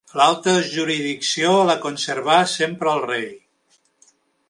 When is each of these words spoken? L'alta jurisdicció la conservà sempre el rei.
L'alta 0.19 0.53
jurisdicció 0.75 1.53
la 1.71 1.77
conservà 1.85 2.41
sempre 2.57 2.93
el 2.97 3.07
rei. 3.07 3.33